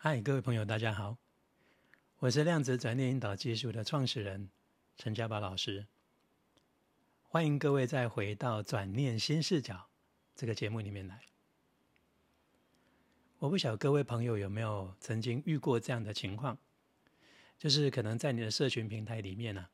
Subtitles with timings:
[0.00, 1.18] 嗨，各位朋友，大家好，
[2.20, 4.48] 我是量子转念引导技术的创始人
[4.96, 5.88] 陈家宝老师。
[7.24, 9.74] 欢迎各位再回到《转念新视角》
[10.36, 11.20] 这个节目里面来。
[13.40, 16.56] 我不晓得各位朋友有没有曾经遇过这样的情况，
[17.58, 19.66] 就是可能在你的社群平台里面呢，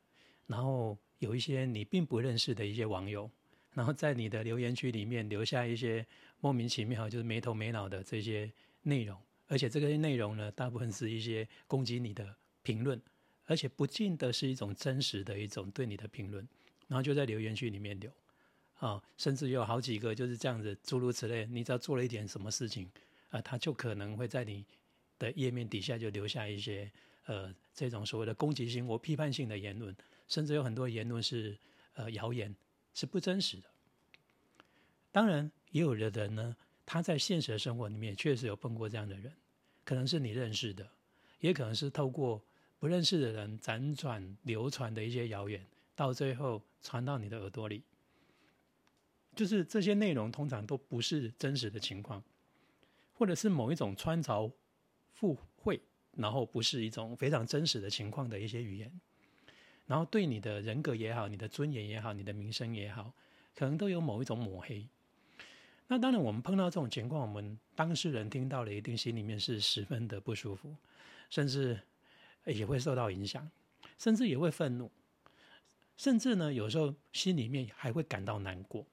[0.47, 3.29] 然后有一些你并不认识的一些网友，
[3.73, 6.03] 然后在你的留言区里面留下一些
[6.39, 8.51] 莫名其妙、就是没头没脑的这些
[8.81, 9.21] 内容。
[9.47, 12.99] 而且这个内容呢，大部分是一些攻击你的评论，
[13.45, 16.47] 而且不尽的是一种真实的一种对你的评论，
[16.87, 18.11] 然后就在留言区里面留，
[18.79, 21.45] 啊，甚至有好几个就是这样子，诸如此类。
[21.45, 22.89] 你只要做了一点什么事情，
[23.29, 24.65] 啊，他就可能会在你
[25.19, 26.91] 的页面底下就留下一些
[27.25, 29.95] 呃这种所谓的攻击性或批判性的言论，
[30.27, 31.55] 甚至有很多言论是
[31.93, 32.55] 呃谣言，
[32.95, 33.69] 是不真实的。
[35.11, 36.55] 当然，也有的人呢。
[36.85, 39.33] 他在现实的生活里面确实有碰过这样的人，
[39.83, 40.87] 可能是你认识的，
[41.39, 42.43] 也可能是透过
[42.77, 47.83] 不认识的人辗转流传的一些谣言，到最后传到你的耳朵里。
[49.35, 52.23] 就是这些内容通常都不是真实的情况，
[53.13, 54.49] 或者是某一种穿凿
[55.11, 55.81] 附会，
[56.15, 59.01] 然后不是一种非常真实的情况的一些语言，
[59.87, 63.13] 然后对你的人格也好，你的尊严也好，你的名声也好，
[63.53, 64.87] 可能都有某一种抹黑。
[65.87, 70.75] 那当然，我们碰到这种情况，我们当事人听到了，一定心里面是十分的不舒服，
[71.29, 71.79] 甚至
[72.45, 73.47] 也会受到影响，
[73.99, 74.89] 甚至也会愤怒，
[75.95, 78.85] 甚至呢，有时候心里面还会感到难过。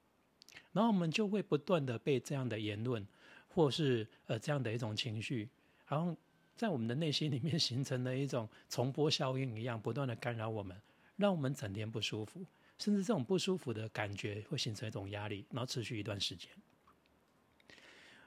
[0.72, 3.06] 然后我们就会不断的被这样的言论，
[3.48, 5.48] 或是呃这样的一种情绪，
[5.86, 6.14] 然后
[6.56, 10.78] 在我们的内心里面 形成了一种重播效应一样，不断的干扰我们，
[11.16, 12.44] 让我们整天不舒服，
[12.78, 16.50] 甚至这种不舒服的感觉会形成一种压力，然后持续一段时间。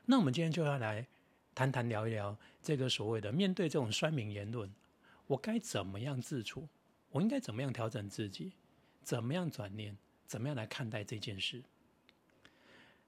[0.07, 1.07] 那我们今天就要来
[1.55, 4.71] 谈谈聊一聊这个所谓的面对这种酸民言论，
[5.25, 6.67] 我该怎么样自处？
[7.09, 8.51] 我应该怎么样调整自己？
[9.01, 9.97] 怎么样转念？
[10.27, 11.63] 怎么样来看待这件事？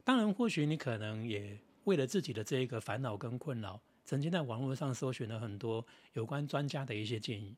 [0.04, 7.56] 当然，或许你可能也为了自己的这一个烦恼跟困扰，曾经在网络上搜寻了很多有关专家的一些建议。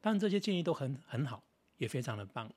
[0.00, 1.42] 当然，这些建议都很很好，
[1.78, 2.52] 也非常的棒。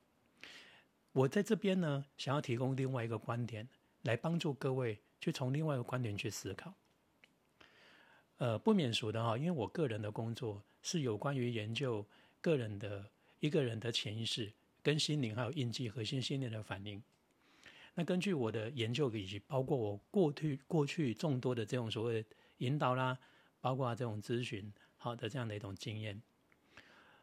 [1.14, 3.70] 我在这边呢，想要提供另外一个观点，
[4.02, 5.00] 来帮助各位。
[5.26, 6.72] 去从另外一个观点去思考，
[8.38, 12.06] 呃，不免俗的哈，因为我个人的工作是有关于研究
[12.42, 13.10] 个人的
[13.40, 14.54] 一个人的潜意识
[14.84, 17.02] 跟心灵还有印记核心信念的反应。
[17.96, 22.24] 那根据我的研究以及包括我过去过去众多的这种所谓
[22.58, 23.18] 引导啦，
[23.60, 26.22] 包括这种咨询好的这样的一种经验，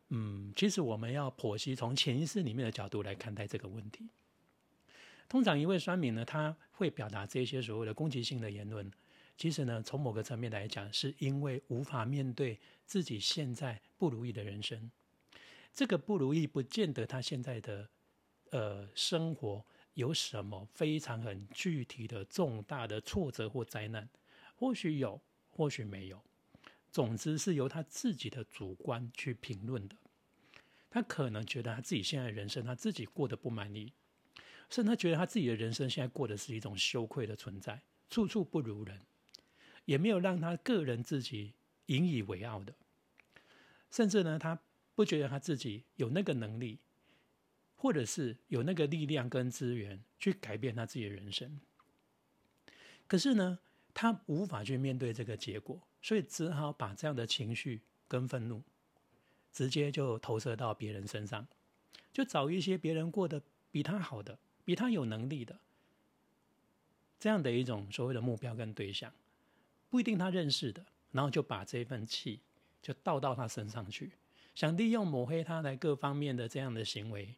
[0.08, 4.08] 嗯，其实我们要剖析从潜意识里面的角度来看待这个问题。
[5.28, 8.90] 通常一位酸民呢，他会表达这些所谓的攻击性的言论，
[9.36, 14.90] 其实呢，从某个层面来讲，是因为无法面对自己现在不如意的人生。
[15.72, 17.88] 这个不如意，不见得他现在的
[18.50, 24.06] 呃生活有什么非常很具体的重大的挫折或灾难，
[24.54, 25.18] 或许有，
[25.50, 26.22] 或许没有。
[26.90, 29.96] 总之是由他自己的主观去评论的。
[30.90, 33.90] 他可能觉得他自己现在人生，他自己过得不满意。
[34.72, 39.02] 甚至他觉得他自己的人生现在过的是一种羞愧的存在，处处不如人，
[39.84, 41.52] 也没有让他个人自己
[41.86, 42.72] 引以为傲的。
[43.90, 44.58] 甚至呢，他
[44.94, 46.78] 不觉得他自己有那个能力，
[47.76, 51.60] 或者是有那个力量跟资源去改变他自己的人生。
[53.06, 53.58] 可是呢，
[53.92, 58.62] 他无法去面对这个结果，所以只好把这样的情绪跟愤怒，
[59.52, 61.46] 直接就投射到别人身上，
[62.10, 64.38] 就找一些别人过得比他好的。
[64.64, 65.58] 比他有能力的
[67.18, 69.12] 这样的一种所谓的目标跟对象，
[69.88, 72.40] 不一定他认识的，然后就把这份气
[72.80, 74.12] 就倒到他身上去，
[74.54, 77.34] 想利用抹黑他来各方面的这样的行为，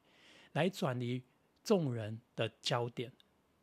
[0.52, 1.22] 来转移
[1.62, 3.12] 众人的焦点。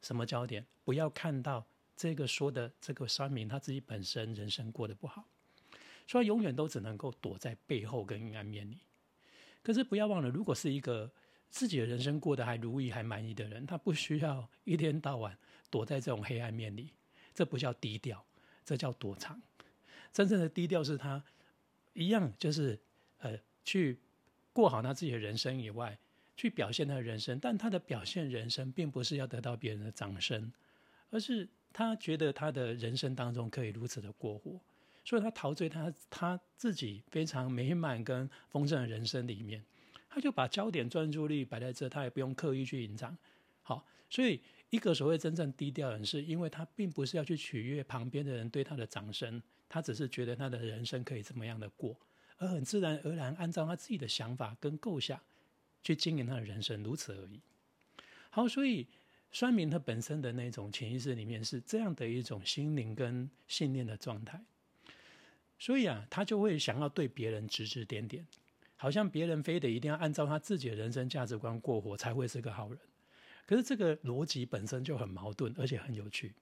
[0.01, 0.65] 什么焦点？
[0.83, 5.25] 不要看到这个说的这个酸民他自己本身人生过得不好，
[6.07, 8.79] 所以永远都只能够躲在背后跟阴暗面里。
[9.61, 11.11] 可是不要忘了，如果是一个。
[11.51, 15.37] 自己的人生过得还如意、还满意的人，他不需要一天到晚
[15.69, 16.91] 躲在这种黑暗面里。
[17.33, 18.25] 这不叫低调，
[18.65, 19.39] 这叫躲藏。
[20.11, 21.23] 真正的低调是他
[21.93, 22.79] 一样，就是
[23.19, 23.99] 呃，去
[24.51, 25.97] 过好他自己的人生以外，
[26.35, 27.39] 去表现他的人生。
[27.39, 30.51] 但他的表现人生，并不是要得到别人的掌声，
[31.09, 34.59] 而是他觉得他的人生当中可以如此的过活，
[35.05, 39.63] 所以他陶醉他他自己非常美满跟丰盛的人生里面。
[40.13, 43.17] 他就把焦点专注力摆在这，他也不用刻意去隐藏。
[43.63, 51.97] 好，所以一个所谓真正低调人，是因为他并不是要去取悦旁边的人对他的掌声，他只是觉得他的人生可以怎么样的过，
[52.37, 55.17] 而很自然而然按照他自己的想法跟构想
[55.81, 57.39] 去经营他的人生，如此而已。
[58.29, 58.85] 好，所以
[59.31, 64.43] 酸民他本身的那种潜意识里面是这样的一种心灵跟信念的状态，
[65.57, 68.27] 所以啊，他就会想要对别人指指点点，
[68.81, 72.79] 好像别人非得一定要按照他自己的人生价值观过活才会是个好人。
[73.45, 76.33] 可是这个逻辑本身就很矛盾，而且很有趣。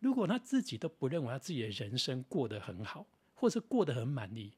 [0.00, 3.06] 如果他自己都不认为他自己的人生过得很好，
[3.36, 4.52] 或是过得很满意，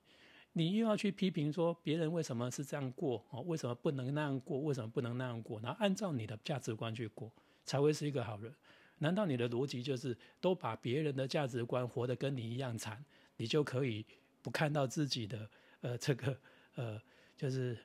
[0.55, 3.43] 你又要去批评说别人为什么是这样过哦？
[3.43, 4.59] 为什么不能那样过？
[4.61, 5.61] 为什么不能那样过？
[5.61, 7.31] 然后按照你的价值观去过，
[7.67, 8.51] 才会是一个好人？
[9.01, 13.05] 难道你的逻辑就是都把别人的价值观活得跟你一样惨，
[13.37, 14.07] 你就可以
[14.41, 15.51] 不看到自己的
[15.83, 16.41] 呃这个
[16.75, 17.01] 呃
[17.37, 17.77] 就是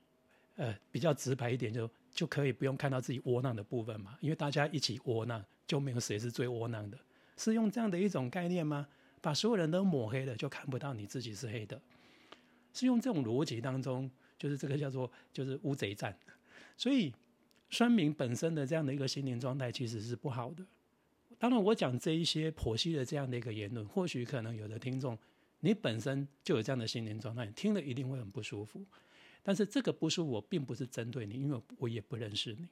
[0.56, 1.90] 呃比较直白一点就？
[2.18, 4.18] 就可以不用看到自己窝囊的部分嘛？
[4.22, 6.98] 因为大家一起窝囊，就没有谁是最窝囊的。
[7.36, 8.88] 是用这样的一种概念吗？
[9.22, 11.80] 把所有人都抹黑了，就看不到你自己是黑的。
[12.74, 16.18] 是用这种逻辑当中，就是这个叫做就是乌贼战。
[16.76, 17.14] 所以，
[17.70, 20.66] 酸民本身的这样的一个心灵状态其实是不好的。
[21.38, 25.16] 当然，我讲这一些剖析的这样的一个言论，或许可能有的听众
[25.60, 28.86] 你本身就有这样的心灵状态，听了一定会很不舒服。
[29.44, 32.68] 但是这个不是我，并不是针对你，因为我也不认识你。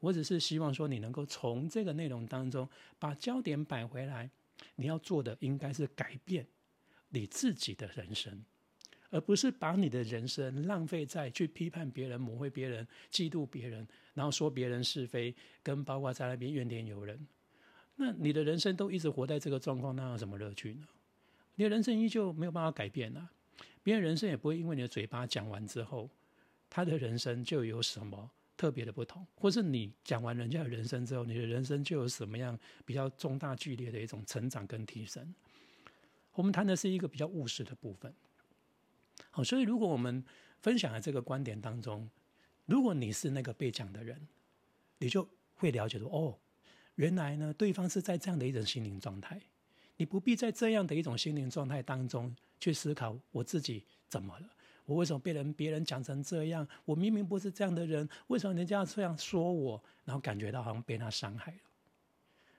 [0.00, 2.68] 我只是希望说，你能够从这个内容当中
[2.98, 4.30] 把焦点摆回来。
[4.76, 6.46] 你要做的应该是改变
[7.10, 8.42] 你自己的人生，
[9.10, 17.26] 而不是把你的人生浪费在去批判别人、抹黑别人、嫉妒别人，然后说别人是非，跟包括在那边怨天尤人。
[17.96, 20.86] 那你的人生都一直活在这个状况，那有什么乐趣呢？
[21.56, 23.30] 你的人生依旧没有办法改变啊。
[23.82, 26.08] 别人人生也不会因为你的嘴巴讲完之后，
[26.70, 35.34] 他的人生就有什么特别的不同，或是你讲完人家的人生之后，你的人生就有什么样比较重大剧烈的一种成长跟提升。
[36.32, 38.12] 我们谈的是一个比较务实的部分。
[39.30, 40.24] 好，所以如果我们
[40.60, 42.10] 分享的这个观点当中，
[42.66, 44.26] 如果你是那个被讲的人，
[44.98, 46.38] 你就会了解说，哦，
[46.96, 49.40] 原来呢，对方是在这样的一种心灵状态。
[49.96, 54.48] 你不必在这样的一种心灵状态当中去思考我自己怎么了，
[54.84, 56.66] 我为什么被人别人讲成这样？
[56.84, 59.82] 我明明不是这样的人，为什么人家这样说我？
[60.04, 61.58] 然后感觉到好像被他伤害了，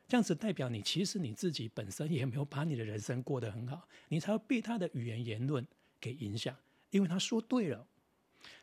[0.07, 5.65] 这样子代表你其实你自己本身也没有把你的人生过得很好，你才会被他的语言言论
[5.99, 6.55] 给影响，
[6.89, 7.87] 因为他说对了，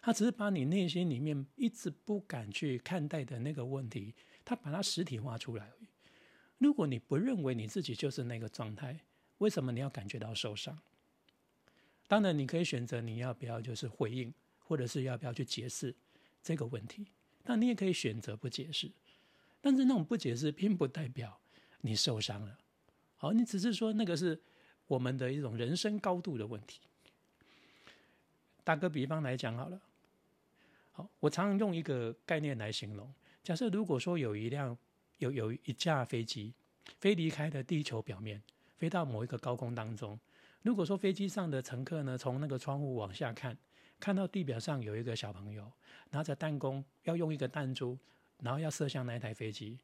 [0.02, 5.88] 他只是把你内心里面一直不敢去看待的那个问题，他把它实体化出来而已。
[6.58, 9.00] 如果你不认为你自己就是那个状态，
[9.38, 10.78] 为什么你要感觉到受伤？
[12.06, 15.94] 当然，你可以选择你要不要就是回应，或者是要不要去解释
[16.42, 17.06] 这个问题。
[17.42, 18.90] 但你也可以选择不解释。
[19.60, 21.40] 但是那种不解释，并不代表
[21.80, 22.58] 你受伤了。
[23.16, 24.40] 好，你只是说那个是
[24.86, 26.80] 我们的一种人生高度的问题。
[28.62, 29.80] 打个比方来讲好了。
[30.92, 33.12] 好，我常常用一个概念来形容：
[33.42, 34.78] 假设如果说有一辆。
[35.18, 36.54] 有有一架飞机
[36.98, 38.42] 飞离开了地球表面，
[38.76, 40.18] 飞到某一个高空当中。
[40.62, 43.56] 如果说飞机上的乘客呢，从那个窗户往下看，
[44.00, 45.70] 看到地表上有一个小朋友
[46.10, 47.98] 拿着弹弓，要用一个弹珠，
[48.40, 49.78] 然后要射向那一台飞机，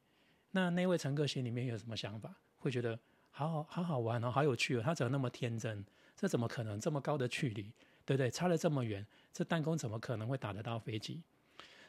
[0.51, 2.35] 那那位乘客心里面有什么想法？
[2.57, 2.99] 会觉得
[3.29, 5.85] 好好好好玩哦，好有趣哦，他怎么那么天真？
[6.15, 7.63] 这怎么可能这么高的距离，
[8.05, 8.29] 对不对？
[8.29, 11.23] 差了这么远，这弹弓怎么可能会打得到飞机？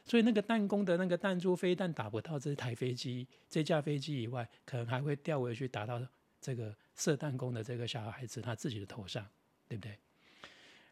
[0.05, 6.01] 所以那个弹弓的那个弹珠飞弹打不到这台飞机、这架飞机以外，可能还会掉回去打到
[6.41, 9.25] 这个射弹弓的这个小孩子他自己的头上，
[9.67, 9.97] 对不对？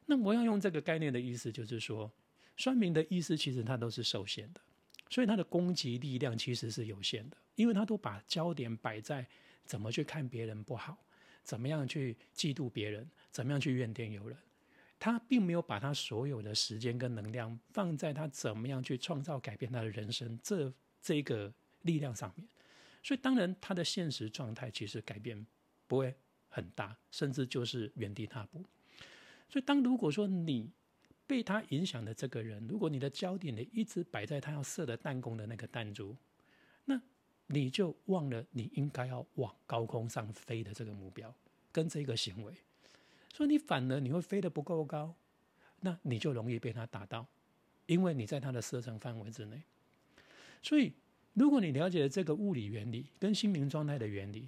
[0.06, 2.12] 那我要用这个概念的意思就是说，
[2.58, 4.62] 酸民的意思其实它都是受限的，
[5.10, 9.25] 所以它的攻击力量其实是有限的，因为他都把焦点摆在
[9.65, 10.98] 怎么去看别人不好，
[11.44, 14.38] 怎么样去嫉妒别人，怎么样去怨天尤人。
[15.01, 22.48] 他并没有把他所有的时间跟能量放在他怎么样去创造改变他的人生这这个力量上面，
[23.01, 25.43] 所以当然他的现实状态其实改变
[25.88, 26.13] 不会
[26.50, 28.63] 很大，甚至就是原地踏步。
[29.50, 30.70] 所以当如果说你
[31.25, 36.15] 被他影响的这个人，如果你的焦点你一直摆在他要射的弹弓的那个弹珠，
[36.86, 37.01] 那
[37.48, 41.34] 你就忘了你应该要往高空上飞的这个目标
[41.72, 42.53] 跟这个行为。
[43.42, 45.16] 所以你反而你会飞得不够高，
[45.80, 47.26] 那你就容易被他打到，
[47.88, 49.64] 因为你在他的射程范围之内。
[50.62, 50.94] 所以，
[51.34, 54.48] 如果你了解了这个物理原理跟心灵状态的原理，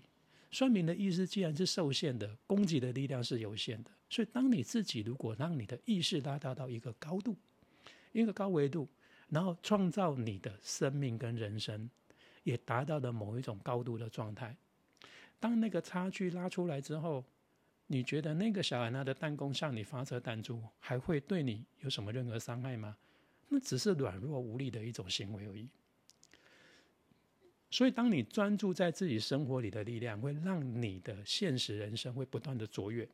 [0.52, 3.90] 说明的意思既然是受限的，攻击的力量是有限的。
[4.12, 7.36] 所以，当你自己如果让你的意识拉大到一个高度，
[8.12, 8.88] 一个高维度，
[9.30, 11.90] 然后创造你的生命跟人生，
[12.44, 14.56] 也达到了某一种高度的状态。
[15.40, 17.26] 当那个差距拉出来之后，
[17.88, 22.98] 你觉得那个小安娜的弹弓向你发射弹珠，还会对你有什么任何伤害吗？
[23.50, 25.68] 那只是软弱无力的一种行为而已。
[27.70, 33.08] 所以，当你专注在自己生活里的力量，会让你的现实人生会不断的卓越。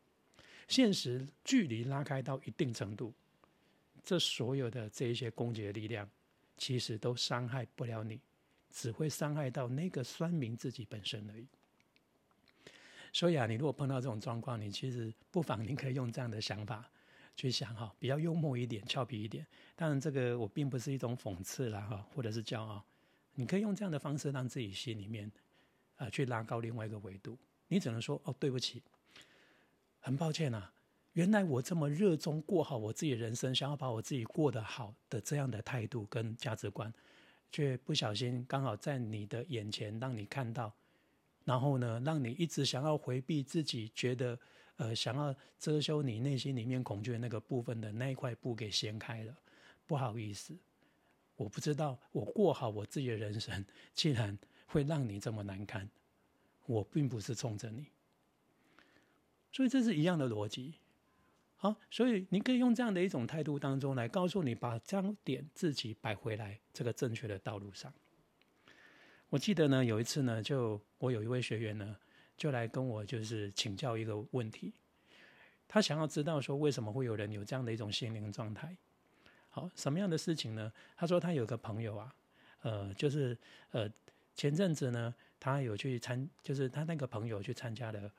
[0.68, 3.14] 现实距离拉开到一定程度，
[4.04, 6.10] 这所有的这一些攻击的力量，
[6.58, 8.20] 其实都伤害不了你，
[8.70, 11.48] 只会伤害到那个酸民自己本身而已。
[13.12, 16.90] 所以啊，你如果碰到这种状况，你其实不妨你可以用这样的想法
[17.36, 19.46] 去想哈，比较幽默一点、俏皮一点。
[19.76, 22.84] 当然，这个我并不是一种讽刺啦哈，或者是骄傲。
[23.36, 25.32] 你可以用这样的方式让自己心里面
[25.96, 27.38] 啊去拉高另外一个维度。
[27.68, 28.84] 你只能说哦，对不起，
[30.00, 30.70] 很抱歉呐，
[31.14, 36.94] 原来我这么热衷过好我自己人生，想要把我自己过得好的这样的态度跟价值观，
[37.52, 40.74] 却不小心刚好在你的眼前让你看到。
[41.50, 44.38] 然后呢，让你一直想要回避自己，觉得
[44.78, 49.36] 呃想要遮羞你内心里面恐惧的那个部分的那一块布给掀开了。
[49.88, 50.56] 不好意思，
[51.36, 53.66] 我不知道我过好我自己的人生，
[53.96, 54.38] 竟然
[54.68, 55.90] 会让你这么难堪。
[56.68, 57.88] 我并不是冲着你，
[59.52, 60.76] 所以这是一样的逻辑。
[61.56, 67.92] 好，所以你可以用这样的一种态度当中来告诉你，把焦点自己摆回来这个正确的道路上。
[69.30, 71.96] 我记得呢，有一次呢，就我有一位学员呢，
[72.36, 74.74] 就来跟我就是请教一个问题，
[75.68, 78.76] 他想要知道说为什么会有人有这样的一种心灵状态。
[79.50, 80.72] 好，什么样的事情呢？
[80.96, 82.16] 他说他有个朋友啊，
[82.62, 83.38] 呃，就是
[83.70, 83.88] 呃
[84.34, 88.12] 前阵子呢，他有去参，就是他那个朋友去参加了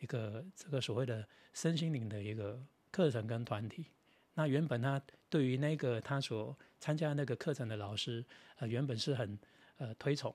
[0.00, 3.86] 一个这个所谓的身心灵的一个课程跟团体。
[4.34, 8.22] 那原本他对于那个他所参加那个课程的老师，
[8.56, 9.38] 呃，原本是很
[9.78, 10.34] 呃推崇。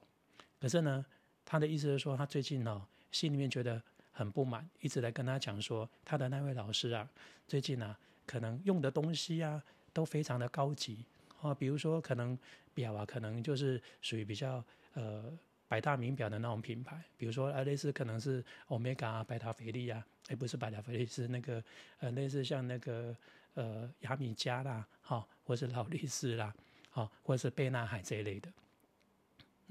[0.63, 1.05] 可是呢，
[1.43, 7.05] 他的意思是说，他最近呢，心里面觉得很不满，一直在跟他讲说，他的那位老师啊，
[7.45, 7.93] 最近呢，
[8.25, 11.03] 可能用的东西啊，都非常的高级
[11.41, 12.39] 啊，比如说可能
[12.73, 21.61] 表啊，可能就是属于比较呃百大名表的那种品牌，比如说呃类似可能是欧米伽啊、百达翡丽啊，哎不是百达翡丽，是那个
[21.99, 23.13] 呃类似像那个
[23.55, 26.55] 呃雅米加啦，哈，或是劳力士啦，
[26.89, 28.49] 好，或者是贝纳海这一类的。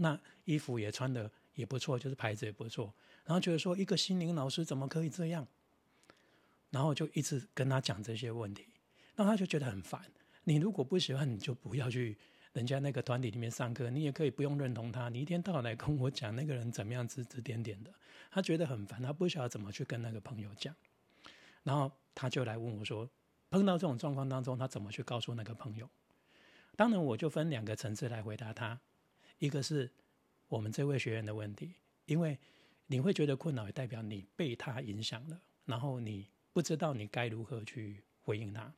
[0.02, 2.92] 那衣服也穿的也不错，就是牌子也不错，
[3.24, 5.46] 然后觉得说一个心灵老师怎么可以这样？
[6.70, 8.66] 然后就一直跟他讲这些问题，
[9.16, 10.02] 那他就觉得很烦。
[10.44, 12.16] 你如果不喜欢，你就不要去
[12.52, 15.08] 人家那个团体里面上课，你也可以不用认同他。
[15.08, 17.92] 你一天到晚来跟我讲那个人怎么样指指点点的，
[18.30, 20.74] 他觉得很烦，他不晓得怎么去跟那个朋友讲。
[21.62, 23.08] 然后他就来问我说，
[23.50, 25.88] 碰到这种状况当中，他怎么去告诉那个朋友？
[26.74, 28.80] 当然，我就分两个层次来回答他。
[29.42, 29.90] 一个是
[30.46, 31.74] 我们这位学员的问题，
[32.06, 32.38] 因为
[32.86, 38.72] 你会觉得困扰，也代表你被他影响了，然后你不知道你该如何去回应他。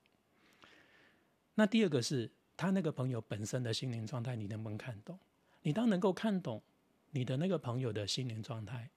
[1.54, 5.18] 那第二个是他那个朋友本身的心灵状态，你能不能看懂？
[5.60, 6.62] 你当能够看懂
[7.10, 8.88] 你的那个朋友的心灵状态，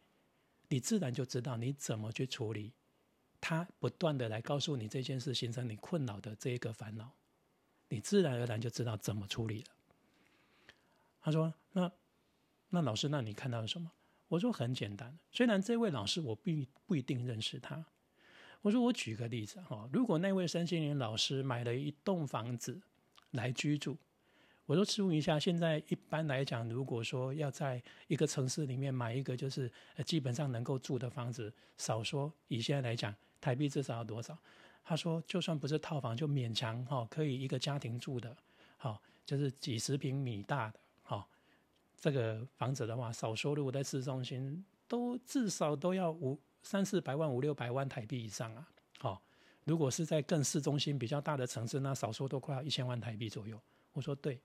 [0.69, 2.71] 你自然就知道你怎么去处理
[3.41, 7.11] 他不断的来告诉你这件事形成你困扰的这一个烦恼，
[7.89, 9.71] 你自然而然就知道怎么处理了。
[11.27, 11.91] 他说：“那
[12.69, 13.91] 那老师，那你看到了什么？”
[14.29, 15.13] 我说：“很简单。
[15.29, 17.85] 虽然这位老师我并不一定认识他。
[18.61, 22.79] 我说我举个例子哈，如果那位身心灵老师买了一栋房子
[23.31, 23.97] 来居住，
[24.65, 29.69] 我说试问一下，现在一般来讲，如果说要在一个城市里面买一个就是
[30.05, 34.37] 基本上能够住的房子，少说以现在来讲，台币至少要多少？
[34.81, 38.33] 他说，就算不是套房，就勉强哈可以一个家庭住的，
[38.77, 40.79] 好就是几十平米大的。”
[41.99, 48.69] 这个房子的话，少说如果在市中心，都至少都要五三四百万、五六百万台币以上啊。
[48.99, 49.21] 好，
[49.63, 53.59] 如果是在更市中心比较大的城市，那少说都快要一千万台币左右。
[53.93, 54.39] 我说对。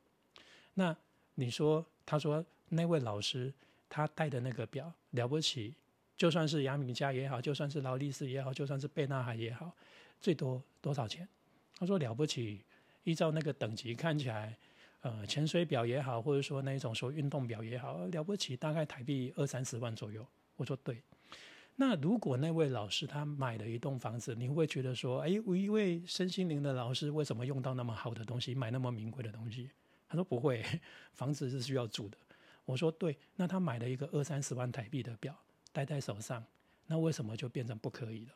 [0.75, 0.97] 那
[1.35, 3.53] 你说，他说那位老师
[3.89, 5.75] 他戴的那个表了不起，
[6.17, 9.71] 就算是雅米加也好，就算是劳力士也好，就算是贝纳海也好，
[10.19, 11.29] 最多多少钱？
[11.79, 12.65] 他说了不起，
[13.05, 14.57] 依照那个等级看起来。
[15.03, 20.27] 呃，潜水表也好，或者说那一种说运动表也好，了不起，大概台币二三十万左右。
[20.57, 21.03] 我说对。
[21.75, 29.71] 那如果那位老师他买了一栋房子，你会觉得说，哎，我一位身心灵的老师为什么用到那么好的东西，买那么名贵的东西？
[30.09, 30.65] 他说不会，
[31.15, 32.17] 房子是需要住的。
[32.65, 33.17] 我说对。
[33.35, 35.35] 那他买了一个二三十万台币的表，
[35.73, 36.45] 戴在手上，
[36.87, 38.33] 那为什么就变成不可以了？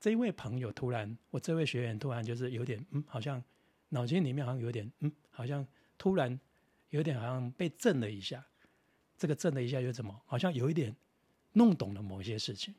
[0.00, 3.42] 这一位朋友突然，我这位学员突然就是有点嗯，好像
[3.90, 5.66] 脑筋里面好像有点嗯，好像
[5.98, 6.40] 突然
[6.88, 8.44] 有点好像被震了一下。
[9.18, 10.18] 这个震了一下又怎么？
[10.24, 10.96] 好像有一点
[11.52, 12.74] 弄懂了某些事情。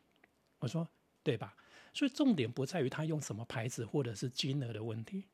[0.58, 0.88] 我说
[1.22, 1.56] 对吧？
[1.94, 5.26] 所以重点不在于他用什么牌子或者是金额的问题，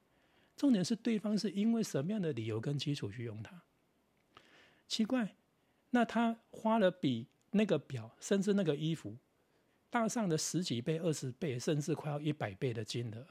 [0.57, 3.61] 重点是对方是因为什么样的理由跟基础去用它。
[4.89, 5.35] 奇怪，
[5.91, 9.15] 那他花了比那个表，甚至那个衣服
[9.89, 13.25] 大上的十几倍、二十倍，甚至快要一百倍的金额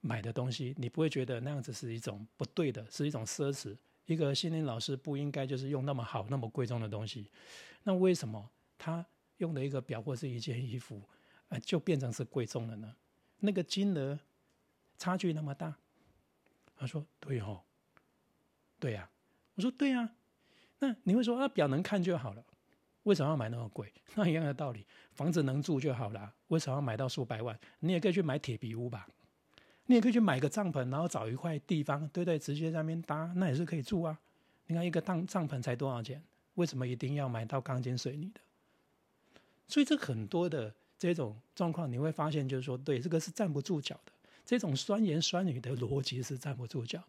[0.00, 3.76] 买的东西，你不会觉得那样子是一种不对的，是一种奢侈？
[4.06, 7.30] 一个心灵老师不应该就是用那么好、那么贵重的东西，
[7.84, 9.04] 那为什么他
[9.38, 11.02] 用的一个表或是一件衣服，
[11.48, 12.94] 啊，就变成是贵重了呢？
[13.40, 14.18] 那个金额
[14.98, 15.74] 差距那么大？
[16.76, 17.62] 他说：“对哦，
[18.78, 19.08] 对呀。”
[19.54, 20.10] 我说：“对呀。”
[20.80, 22.44] 那你会说啊，表能看就好了，
[23.04, 23.90] 为什么要买那么贵？
[24.16, 27.58] 那一样的道理，房子能住就好了，为什么要买到数百万？
[27.80, 29.08] 你也可以去买铁皮屋吧，
[29.86, 32.38] 你也可以去买个帐篷，然后找一块地方，对对？
[32.38, 34.18] 直接在那边搭，那也是可以住啊。
[34.66, 36.22] 你看一个帐帐篷才多少钱？
[36.54, 38.40] 为什么一定要买到钢筋水泥的？
[39.66, 44.12] 所以这很多的这种状况，你会发现就是说，对，这个是站不住脚的。
[44.46, 47.02] 这种酸言酸语的逻辑是站不住脚，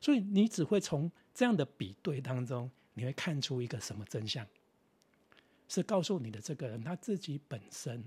[0.00, 2.70] 所以你只会从这样的比对当中。
[2.94, 4.44] 你会看出一个什么真相？
[5.70, 8.04] 是告诉你的这个人他自己本身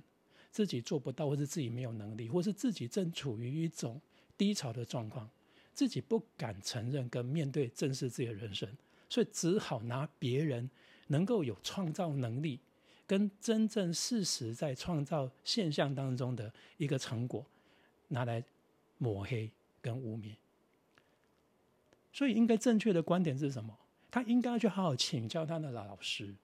[0.51, 4.01] 自己做不到，或是自己没有能力，或是自己正处于一种
[4.37, 5.29] 低潮的状况，
[5.73, 8.69] 自己不敢承认跟面对正视自己的人生，
[9.07, 10.69] 所以只好拿别人
[11.07, 12.59] 能够有创造能力
[13.07, 17.45] 跟真正事实在创造现象当中的一个成果，
[18.09, 18.43] 拿来
[18.97, 19.49] 抹黑
[19.81, 20.35] 跟污蔑。
[22.11, 23.79] 所以，应该正确的观点是什么？
[24.11, 26.35] 他应该去好好请教他的老师。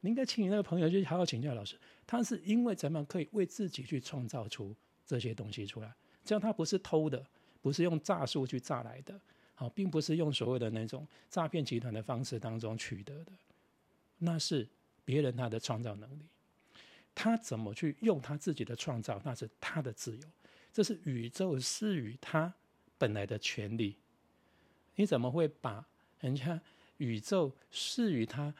[0.00, 1.76] 你 应该请你那个朋友去好好请教老师。
[2.06, 5.92] 他是因为怎么样可以为自己去创造出这些东西出来？
[6.24, 7.24] 这样他不是偷的，
[7.60, 9.18] 不是用诈术去诈来的，
[9.54, 13.32] 好，并不是用所谓的那种诈骗集团的方式当中取得的。
[14.18, 14.68] 那是
[15.04, 16.26] 别人他的创造能力，
[17.14, 20.22] 他怎么去用他自己的创造，那是他的自由，
[20.72, 22.52] 这是宇宙赐予他
[22.98, 23.96] 本来的权利。
[24.96, 25.86] 你怎么会把
[26.20, 26.60] 人家
[26.96, 28.54] 宇宙赐予他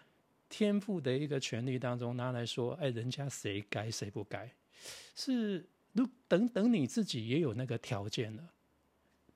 [0.48, 2.72] 天赋的一个权利当中拿来说？
[2.74, 4.50] 哎，人家谁该谁不该？
[5.14, 8.52] 是如等等你自己也有那个条件了，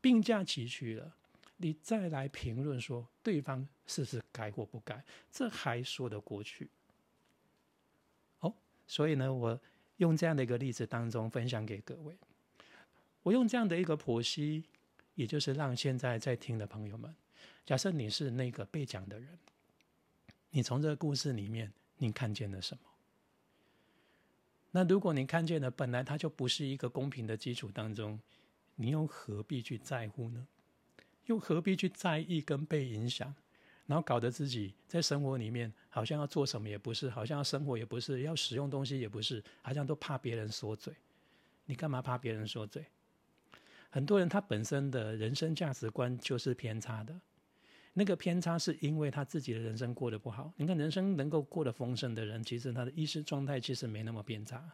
[0.01, 1.14] 并驾齐驱了，
[1.57, 5.05] 你再来评论说对方是不是该或不该？
[5.31, 6.68] 这还说得过去？
[8.40, 8.55] 哦，
[8.87, 9.61] 所以呢，我
[9.96, 12.16] 用这样的一个例子当中分享给各位，
[13.22, 14.64] 我用这样的一个剖析。
[15.14, 17.14] 也就是让现在在听的朋友们，
[17.66, 19.38] 假设你是那个被讲的人，
[20.52, 22.82] 你从这个故事里面，你看见了什么？
[24.70, 28.20] 那如果你看见了本来它就不是一个公平的基础当中，
[28.76, 30.46] 你又何必去在乎呢？
[31.26, 33.34] 又何必去在意跟被影响？
[33.86, 40.94] 然后搞得自己在生活里面好像要做什么也不是，好像要生活也不是，要使用东西也不是，好像都怕别人说嘴。
[41.64, 42.84] 你干嘛怕别人说嘴？
[43.90, 47.14] 很多人他本身的人生价值观就是偏差的，
[47.94, 50.52] 那个偏差是因为他自己的人生过得不好。
[50.57, 54.64] 你看，人生能够过得丰盛的人，其实他的意识状态其实没那么偏差，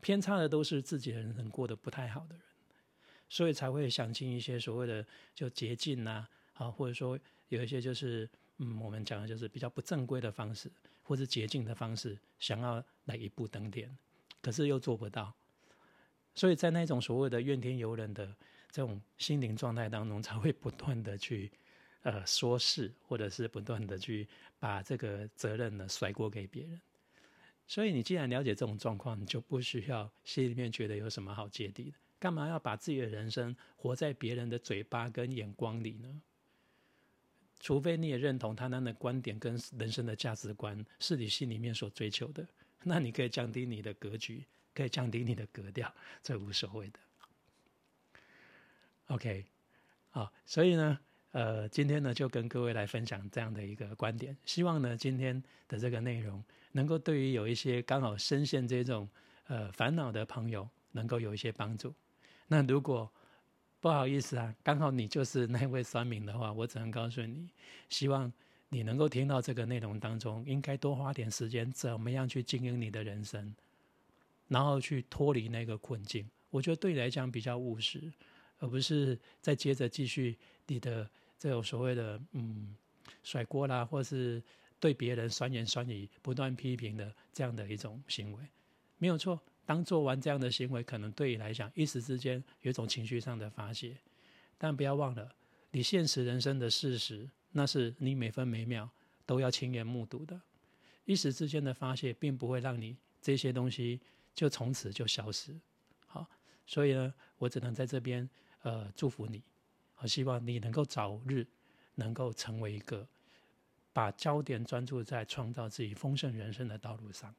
[0.00, 2.44] 偏差的都是自己的人生过得不太好的人，
[3.28, 10.70] 所以才会想尽一些所谓的就捷径呐，啊，或者说有一些就是嗯，我们讲的就是比较不正规的方式，
[11.02, 13.96] 或者捷径的方式，想要来一步登天，
[14.42, 15.32] 可是又做不到，
[16.34, 18.34] 所以在那种所谓的怨天尤人的。
[18.70, 21.48] 这种心灵状态当中，才会不断的去
[22.04, 24.26] 呃说事，或者是不断的去
[24.58, 26.80] 把这个责任呢甩锅给别人。
[27.66, 31.96] 所以你既然了解这种状况，你就不需要心里面觉得有什么好芥蒂的。
[32.20, 36.22] 干嘛要把自己的人生活在别人的嘴巴跟眼光里呢？
[37.60, 42.46] 除非你也认同他那的观点跟人生的价值观是你心里面所追求的，
[42.82, 45.90] 那你可以降低你的格局，可以降低你的格调，
[46.22, 46.98] 这无所谓的。
[49.06, 49.46] OK，
[50.10, 50.98] 好，所以呢，
[51.34, 59.08] 呃，今天呢就跟各位来分享这样的一个观点，希望呢今天的这个内容能够对于有一些刚好深陷这种
[59.48, 61.92] 呃烦恼的朋友能够有一些帮助。
[62.46, 63.10] 那如果
[63.80, 67.48] 不好意思啊，刚好你就是那位酸民的话，我只能告诉你，
[67.88, 68.32] 希望
[68.68, 73.52] 你能够听到这个内容当中，应该多花点时间，怎么样去经营你的人生，
[74.46, 76.30] 然后去脱离那个困境。
[76.50, 78.12] 我觉得对你来讲比较务实。
[78.60, 82.74] 而不是再接着继续你的这种所谓的嗯
[83.22, 84.42] 甩锅啦，或是
[84.78, 88.42] 对别人酸言酸语、不断批评的这样的一种行为，
[88.98, 89.40] 没有错。
[89.66, 93.96] 当做完这样的行为，可能对你来讲一时之间有一种情绪上的发泄，
[94.58, 95.34] 但不要忘了，
[95.70, 98.90] 你现实人生的事实，那是你每分每秒
[99.24, 100.38] 都要亲眼目睹的。
[101.06, 103.98] 一时之间的发泄，并不会让你这些东西
[104.34, 105.58] 就从此就消失。
[106.06, 106.28] 好，
[106.66, 108.28] 所以呢，我只能在这边
[108.64, 109.42] 呃祝福你，
[110.04, 111.46] 我希望你能够早日
[111.94, 113.08] 能够成为一个
[113.90, 117.34] 把焦点专注在创造自己丰盛人生的道路上，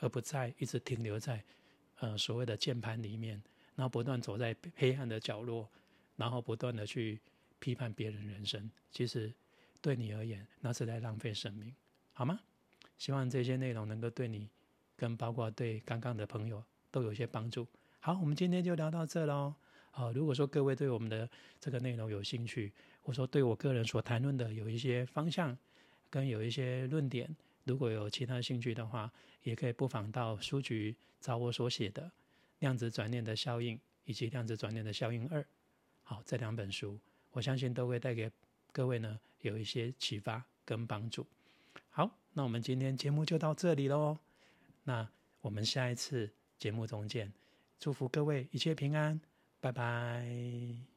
[0.00, 1.42] 而不再一直停留在
[2.00, 3.42] 呃所谓的键盘里面，
[3.74, 5.66] 然后不断走在黑暗的角落，
[6.16, 7.18] 然后不断的去。
[7.58, 9.30] 批判别人人生，其实
[9.82, 11.74] 对你而言，那是在浪费生命，
[12.14, 12.40] 好吗？
[12.96, 14.48] 希望这些内容能够对你，
[14.96, 17.66] 跟包括对刚刚的朋友都有些帮助。
[17.98, 19.54] 好，我们今天就聊到这喽。
[19.90, 22.72] 好，如果说各位对我们的这个内容有兴趣，
[23.02, 25.56] 或说对我个人所谈论的有一些方向，
[26.08, 32.02] 跟有一些论点，如果有其他兴趣的话，也可以不妨到书局找我所写的
[32.60, 35.40] 《量子转念的效应》以及《量子转念的效应二》。
[36.02, 36.98] 好，这两本书。
[37.32, 38.30] 我相信都会带给
[38.72, 41.26] 各位呢有一些启发跟帮助。
[41.90, 44.18] 好，那我们今天节目就到这里喽。
[44.84, 45.08] 那
[45.40, 47.32] 我们下一次节目中见，
[47.78, 49.20] 祝福各位一切平安，
[49.60, 50.89] 拜拜。